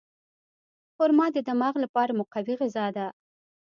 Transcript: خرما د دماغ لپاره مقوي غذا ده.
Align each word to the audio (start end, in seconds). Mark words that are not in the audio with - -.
خرما 0.95 1.25
د 1.33 1.37
دماغ 1.47 1.73
لپاره 1.83 2.11
مقوي 2.19 2.53
غذا 2.61 2.85
ده. 2.97 3.07